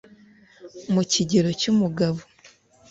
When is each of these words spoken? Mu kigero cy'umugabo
Mu 0.93 1.01
kigero 1.11 1.49
cy'umugabo 1.59 2.19